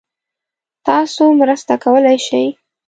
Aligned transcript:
تاسو 0.85 1.23
مرسته 1.39 1.73
کولای 1.83 2.17
شئ؟ 2.27 2.45